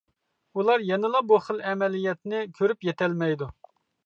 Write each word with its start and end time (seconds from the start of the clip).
ئۇلار 0.59 0.85
يەنىلا 0.87 1.21
بۇ 1.31 1.39
خىل 1.49 1.61
ئەمەلىيەتنى 1.73 2.41
كۆرۈپ 2.57 2.89
يېتەلمەيدۇ. 2.89 3.53